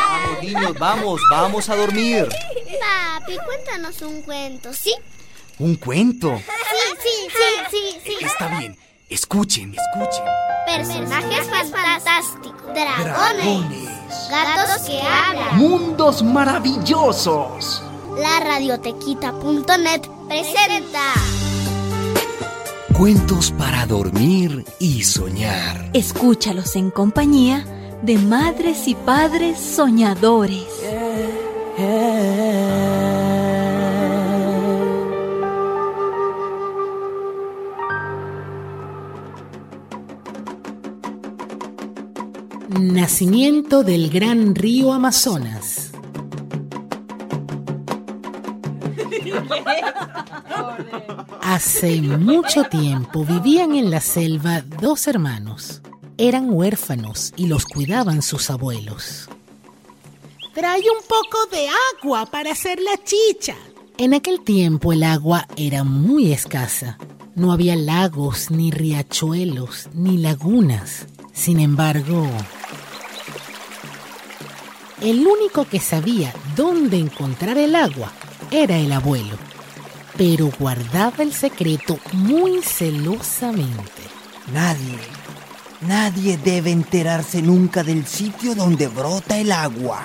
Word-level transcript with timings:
Vamos, 0.00 0.42
niños, 0.42 0.78
vamos, 0.78 1.20
vamos 1.30 1.68
a 1.68 1.76
dormir. 1.76 2.28
Papi, 2.80 3.36
cuéntanos 3.44 4.00
un 4.02 4.22
cuento, 4.22 4.72
¿sí? 4.72 4.94
¿Un 5.58 5.76
cuento? 5.76 6.36
Sí, 6.36 6.44
sí, 7.02 7.28
sí, 7.70 8.00
sí, 8.04 8.16
sí. 8.18 8.24
Está 8.24 8.58
bien. 8.58 8.76
Escuchen, 9.08 9.74
escuchen. 9.74 10.24
Personajes 10.66 11.48
fantásticos. 11.48 12.74
Dragones. 12.74 13.88
Gatos 14.28 14.82
que 14.86 15.00
hablan. 15.00 15.56
Mundos 15.56 16.22
maravillosos. 16.22 17.82
La 18.18 18.40
radiotequita.net 18.40 20.02
presenta. 20.28 21.14
Cuentos 22.98 23.52
para 23.58 23.84
dormir 23.84 24.64
y 24.78 25.02
soñar. 25.02 25.90
Escúchalos 25.92 26.76
en 26.76 26.90
compañía 26.90 27.62
de 28.00 28.16
madres 28.16 28.88
y 28.88 28.94
padres 28.94 29.58
soñadores. 29.58 30.64
Nacimiento 42.80 43.82
del 43.82 44.08
gran 44.08 44.54
río 44.54 44.94
Amazonas. 44.94 45.85
Hace 51.42 52.02
mucho 52.02 52.64
tiempo 52.64 53.24
vivían 53.24 53.74
en 53.74 53.90
la 53.90 54.00
selva 54.00 54.62
dos 54.62 55.06
hermanos. 55.06 55.80
Eran 56.18 56.50
huérfanos 56.50 57.32
y 57.36 57.46
los 57.46 57.66
cuidaban 57.66 58.22
sus 58.22 58.50
abuelos. 58.50 59.28
Trae 60.54 60.80
un 60.80 61.02
poco 61.06 61.38
de 61.50 61.68
agua 61.94 62.26
para 62.26 62.52
hacer 62.52 62.80
la 62.80 63.02
chicha. 63.04 63.54
En 63.98 64.14
aquel 64.14 64.42
tiempo 64.42 64.92
el 64.92 65.02
agua 65.02 65.46
era 65.56 65.84
muy 65.84 66.32
escasa. 66.32 66.98
No 67.34 67.52
había 67.52 67.76
lagos, 67.76 68.50
ni 68.50 68.70
riachuelos, 68.70 69.90
ni 69.92 70.16
lagunas. 70.16 71.06
Sin 71.34 71.60
embargo, 71.60 72.26
el 75.02 75.26
único 75.26 75.66
que 75.66 75.80
sabía 75.80 76.32
dónde 76.56 76.98
encontrar 76.98 77.58
el 77.58 77.74
agua 77.74 78.10
era 78.50 78.76
el 78.76 78.92
abuelo, 78.92 79.36
pero 80.16 80.50
guardaba 80.58 81.22
el 81.22 81.32
secreto 81.32 81.98
muy 82.12 82.62
celosamente. 82.62 84.02
Nadie, 84.52 84.98
nadie 85.80 86.38
debe 86.38 86.70
enterarse 86.70 87.42
nunca 87.42 87.82
del 87.82 88.06
sitio 88.06 88.54
donde 88.54 88.88
brota 88.88 89.38
el 89.38 89.52
agua. 89.52 90.02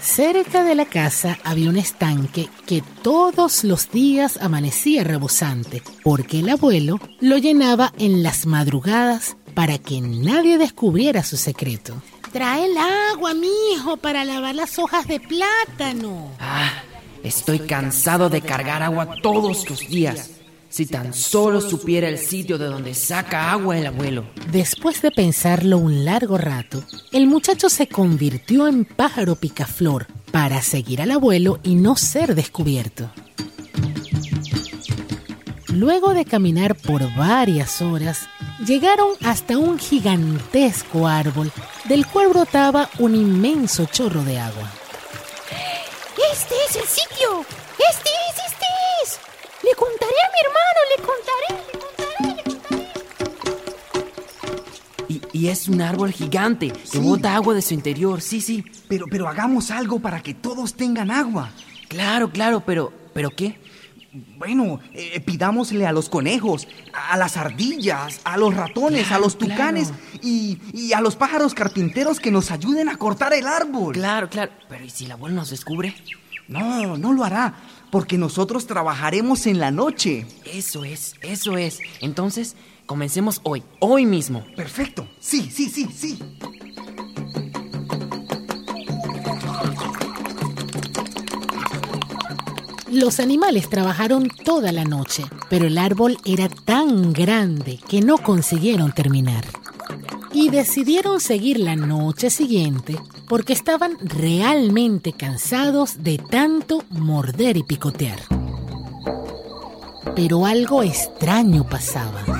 Cerca 0.00 0.64
de 0.64 0.74
la 0.74 0.84
casa 0.84 1.38
había 1.44 1.70
un 1.70 1.76
estanque 1.78 2.50
que 2.66 2.82
todos 3.02 3.64
los 3.64 3.90
días 3.90 4.38
amanecía 4.40 5.02
rebosante, 5.02 5.82
porque 6.02 6.40
el 6.40 6.50
abuelo 6.50 7.00
lo 7.20 7.38
llenaba 7.38 7.92
en 7.98 8.22
las 8.22 8.44
madrugadas 8.44 9.36
para 9.54 9.78
que 9.78 10.00
nadie 10.00 10.58
descubriera 10.58 11.22
su 11.22 11.36
secreto. 11.36 11.94
Trae 12.32 12.66
el 12.66 12.76
agua, 12.76 13.32
mi 13.32 13.48
hijo, 13.72 13.96
para 13.96 14.24
lavar 14.24 14.54
las 14.54 14.78
hojas 14.78 15.06
de 15.06 15.20
plátano. 15.20 16.32
Ah, 16.40 16.83
estoy 17.24 17.60
cansado 17.60 18.28
de 18.28 18.42
cargar 18.42 18.82
agua 18.82 19.16
todos 19.22 19.68
los 19.68 19.80
días. 19.80 20.30
Si 20.68 20.86
tan 20.86 21.14
solo 21.14 21.60
supiera 21.60 22.08
el 22.08 22.18
sitio 22.18 22.58
de 22.58 22.66
donde 22.66 22.94
saca 22.94 23.52
agua 23.52 23.78
el 23.78 23.86
abuelo. 23.86 24.24
Después 24.50 25.02
de 25.02 25.10
pensarlo 25.10 25.78
un 25.78 26.04
largo 26.04 26.36
rato, 26.36 26.82
el 27.12 27.26
muchacho 27.26 27.68
se 27.68 27.88
convirtió 27.88 28.66
en 28.66 28.84
pájaro 28.84 29.36
picaflor 29.36 30.06
para 30.30 30.62
seguir 30.62 31.00
al 31.00 31.12
abuelo 31.12 31.60
y 31.62 31.76
no 31.76 31.96
ser 31.96 32.34
descubierto. 32.34 33.10
Luego 35.68 36.12
de 36.14 36.24
caminar 36.24 36.76
por 36.76 37.02
varias 37.16 37.82
horas, 37.82 38.28
llegaron 38.64 39.10
hasta 39.24 39.58
un 39.58 39.78
gigantesco 39.78 41.06
árbol 41.06 41.50
del 41.88 42.06
cual 42.06 42.28
brotaba 42.28 42.88
un 42.98 43.14
inmenso 43.14 43.86
chorro 43.86 44.24
de 44.24 44.38
agua. 44.38 44.70
¡Este 46.74 46.86
es 46.86 46.90
el 46.90 47.08
sitio! 47.08 47.46
¡Este 47.88 48.10
es, 48.30 48.36
este 48.46 48.66
es! 49.04 49.20
Le 49.62 49.74
contaré 49.76 50.12
a 50.12 50.30
mi 50.34 50.40
hermano, 50.44 50.80
le 50.90 50.98
contaré, 51.06 51.48
le 51.70 51.78
contaré, 51.78 52.34
le 52.34 52.42
contaré. 54.34 54.52
Y, 55.08 55.22
y 55.38 55.48
es 55.50 55.68
un 55.68 55.80
árbol 55.80 56.10
gigante 56.10 56.72
que 56.72 56.98
bota 56.98 57.36
agua 57.36 57.54
de 57.54 57.62
su 57.62 57.74
interior, 57.74 58.20
sí, 58.20 58.40
sí. 58.40 58.64
Pero, 58.88 59.06
pero 59.08 59.28
hagamos 59.28 59.70
algo 59.70 60.00
para 60.00 60.20
que 60.20 60.34
todos 60.34 60.74
tengan 60.74 61.12
agua. 61.12 61.52
Claro, 61.86 62.30
claro, 62.30 62.64
pero, 62.66 62.92
¿pero 63.12 63.30
qué? 63.30 63.60
Bueno, 64.36 64.80
eh, 64.94 65.20
pidámosle 65.20 65.86
a 65.86 65.92
los 65.92 66.08
conejos, 66.08 66.66
a 66.92 67.16
las 67.16 67.36
ardillas, 67.36 68.20
a 68.24 68.36
los 68.36 68.52
ratones, 68.52 69.12
a 69.12 69.20
los 69.20 69.38
tucanes 69.38 69.92
y, 70.22 70.58
y 70.72 70.92
a 70.92 71.00
los 71.00 71.14
pájaros 71.14 71.54
carpinteros 71.54 72.18
que 72.18 72.32
nos 72.32 72.50
ayuden 72.50 72.88
a 72.88 72.96
cortar 72.96 73.32
el 73.32 73.46
árbol. 73.46 73.94
Claro, 73.94 74.28
claro. 74.28 74.50
Pero 74.68 74.84
¿y 74.84 74.90
si 74.90 75.04
el 75.04 75.12
abuelo 75.12 75.36
nos 75.36 75.50
descubre? 75.50 75.94
No, 76.48 76.98
no 76.98 77.12
lo 77.12 77.24
hará, 77.24 77.54
porque 77.90 78.18
nosotros 78.18 78.66
trabajaremos 78.66 79.46
en 79.46 79.58
la 79.58 79.70
noche. 79.70 80.26
Eso 80.44 80.84
es, 80.84 81.14
eso 81.22 81.56
es. 81.56 81.78
Entonces, 82.00 82.56
comencemos 82.86 83.40
hoy, 83.44 83.62
hoy 83.80 84.04
mismo. 84.04 84.44
Perfecto. 84.56 85.08
Sí, 85.20 85.50
sí, 85.50 85.68
sí, 85.70 85.88
sí. 85.94 86.18
Los 92.90 93.18
animales 93.18 93.68
trabajaron 93.68 94.28
toda 94.28 94.70
la 94.70 94.84
noche, 94.84 95.24
pero 95.50 95.66
el 95.66 95.78
árbol 95.78 96.16
era 96.24 96.48
tan 96.48 97.12
grande 97.12 97.80
que 97.88 98.00
no 98.00 98.18
consiguieron 98.18 98.92
terminar. 98.92 99.44
Y 100.32 100.50
decidieron 100.50 101.20
seguir 101.20 101.58
la 101.58 101.74
noche 101.74 102.30
siguiente 102.30 102.96
porque 103.28 103.52
estaban 103.52 103.96
realmente 104.00 105.12
cansados 105.12 106.02
de 106.02 106.18
tanto 106.18 106.84
morder 106.90 107.56
y 107.56 107.62
picotear. 107.62 108.18
Pero 110.14 110.46
algo 110.46 110.82
extraño 110.82 111.64
pasaba. 111.68 112.22
No 112.22 112.36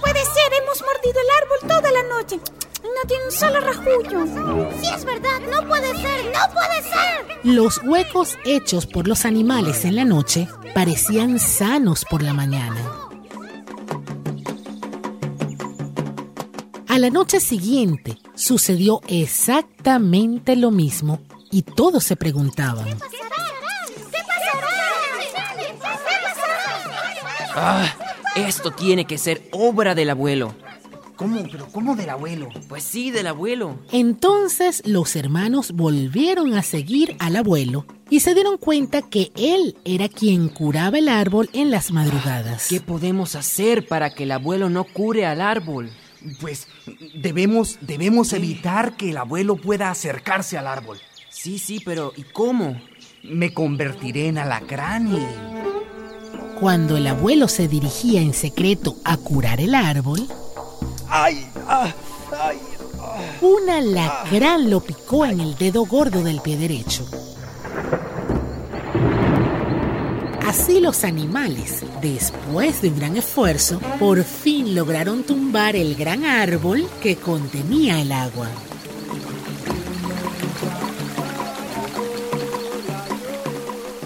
puede 0.00 0.24
ser, 0.24 0.52
hemos 0.62 0.82
mordido 0.82 1.20
el 1.20 1.30
árbol 1.42 1.58
toda 1.68 1.90
la 1.92 2.02
noche. 2.02 2.40
No 2.82 3.08
tiene 3.08 3.24
un 3.24 3.32
solo 3.32 3.60
rajullo. 3.60 4.26
Sí, 4.80 4.88
es 4.94 5.04
verdad, 5.04 5.40
no 5.50 5.66
puede 5.68 5.96
ser, 5.96 6.24
no 6.26 6.52
puede 6.52 6.82
ser. 6.82 7.40
Los 7.44 7.80
huecos 7.84 8.36
hechos 8.44 8.86
por 8.86 9.08
los 9.08 9.24
animales 9.24 9.84
en 9.84 9.96
la 9.96 10.04
noche 10.04 10.48
parecían 10.74 11.38
sanos 11.38 12.04
por 12.08 12.22
la 12.22 12.32
mañana. 12.32 13.01
A 16.92 16.98
la 16.98 17.08
noche 17.08 17.40
siguiente 17.40 18.18
sucedió 18.34 19.00
exactamente 19.08 20.56
lo 20.56 20.70
mismo 20.70 21.22
y 21.50 21.62
todos 21.62 22.04
se 22.04 22.16
preguntaban, 22.16 22.84
¿Qué 22.84 22.98
pasará? 24.28 24.66
¿Qué 25.56 25.78
pasará? 26.26 27.52
Ah, 27.56 27.96
esto 28.36 28.72
tiene 28.72 29.06
que 29.06 29.16
ser 29.16 29.40
obra 29.52 29.94
del 29.94 30.10
abuelo. 30.10 30.54
¿Cómo? 31.16 31.42
¿Pero 31.50 31.66
cómo 31.72 31.96
del 31.96 32.10
abuelo? 32.10 32.50
Pues 32.68 32.84
sí, 32.84 33.10
del 33.10 33.28
abuelo. 33.28 33.78
Entonces 33.90 34.82
los 34.84 35.16
hermanos 35.16 35.72
volvieron 35.72 36.52
a 36.52 36.62
seguir 36.62 37.16
al 37.20 37.36
abuelo 37.36 37.86
y 38.10 38.20
se 38.20 38.34
dieron 38.34 38.58
cuenta 38.58 39.00
que 39.00 39.32
él 39.34 39.78
era 39.86 40.10
quien 40.10 40.50
curaba 40.50 40.98
el 40.98 41.08
árbol 41.08 41.48
en 41.54 41.70
las 41.70 41.90
madrugadas. 41.90 42.66
¿Qué 42.68 42.80
podemos 42.80 43.34
hacer 43.34 43.86
para 43.88 44.12
que 44.12 44.24
el 44.24 44.32
abuelo 44.32 44.68
no 44.68 44.84
cure 44.84 45.24
al 45.24 45.40
árbol? 45.40 45.90
Pues 46.40 46.68
debemos, 47.14 47.78
debemos 47.80 48.32
evitar 48.32 48.96
que 48.96 49.10
el 49.10 49.16
abuelo 49.16 49.56
pueda 49.56 49.90
acercarse 49.90 50.58
al 50.58 50.66
árbol. 50.66 51.00
Sí, 51.30 51.58
sí, 51.58 51.80
pero 51.84 52.12
¿y 52.16 52.22
cómo? 52.22 52.80
Me 53.22 53.52
convertiré 53.52 54.28
en 54.28 54.38
alacrán 54.38 55.14
y... 55.14 55.26
Cuando 56.60 56.96
el 56.96 57.06
abuelo 57.08 57.48
se 57.48 57.66
dirigía 57.66 58.20
en 58.20 58.34
secreto 58.34 58.96
a 59.04 59.16
curar 59.16 59.60
el 59.60 59.74
árbol, 59.74 60.28
¡Ay! 61.08 61.44
¡Ah! 61.66 61.92
¡Ay! 62.40 62.58
un 63.40 63.68
alacrán 63.68 64.70
lo 64.70 64.80
picó 64.80 65.26
en 65.26 65.40
el 65.40 65.56
dedo 65.56 65.84
gordo 65.84 66.22
del 66.22 66.40
pie 66.40 66.56
derecho. 66.56 67.04
Así 70.52 70.80
los 70.80 71.02
animales, 71.02 71.82
después 72.02 72.82
de 72.82 72.90
un 72.90 72.98
gran 72.98 73.16
esfuerzo, 73.16 73.80
por 73.98 74.22
fin 74.22 74.74
lograron 74.74 75.22
tumbar 75.22 75.76
el 75.76 75.94
gran 75.94 76.26
árbol 76.26 76.86
que 77.02 77.16
contenía 77.16 78.02
el 78.02 78.12
agua. 78.12 78.48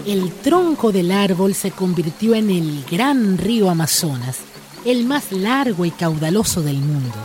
El 0.05 0.31
tronco 0.35 0.93
del 0.93 1.11
árbol 1.11 1.53
se 1.53 1.71
convirtió 1.71 2.33
en 2.33 2.49
el 2.49 2.85
gran 2.89 3.37
río 3.37 3.69
Amazonas 3.69 4.37
el 4.85 5.03
más 5.03 5.33
largo 5.33 5.83
y 5.83 5.91
caudaloso 5.91 6.61
del 6.61 6.77
mundo. 6.77 7.17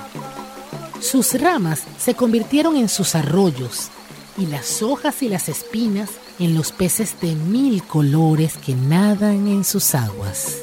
Sus 1.00 1.40
ramas 1.40 1.84
se 1.96 2.14
convirtieron 2.14 2.74
en 2.74 2.88
sus 2.88 3.14
arroyos 3.14 3.88
y 4.36 4.46
las 4.46 4.82
hojas 4.82 5.22
y 5.22 5.28
las 5.28 5.48
espinas 5.48 6.10
en 6.38 6.54
los 6.54 6.72
peces 6.72 7.20
de 7.20 7.34
mil 7.34 7.82
colores 7.84 8.56
que 8.56 8.74
nadan 8.74 9.46
en 9.48 9.64
sus 9.64 9.94
aguas. 9.94 10.58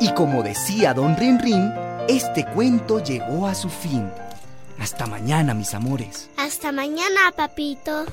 Y 0.00 0.12
como 0.14 0.42
decía 0.42 0.94
don 0.94 1.16
Rin 1.16 1.38
Rin, 1.38 1.72
este 2.08 2.44
cuento 2.44 3.02
llegó 3.02 3.46
a 3.46 3.54
su 3.54 3.68
fin. 3.68 4.10
Hasta 4.78 5.06
mañana, 5.06 5.54
mis 5.54 5.74
amores. 5.74 6.28
Hasta 6.36 6.72
mañana, 6.72 7.32
papito. 7.36 8.04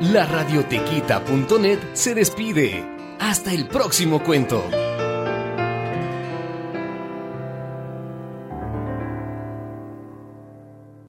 La 0.00 0.26
radiotequita.net 0.26 1.78
se 1.92 2.14
despide. 2.14 2.93
Hasta 3.18 3.52
el 3.52 3.66
próximo 3.66 4.22
cuento. 4.22 4.83